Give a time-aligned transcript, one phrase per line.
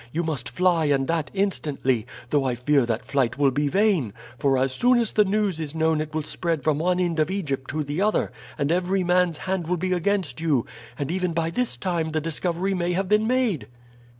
[0.11, 4.57] You must fly and that instantly, though I fear that flight will be vain; for
[4.57, 7.69] as soon as the news is known it will spread from one end of Egypt
[7.69, 10.65] to the other, and every man's hand will be against you,
[10.97, 13.67] and even by this time the discovery may have been made."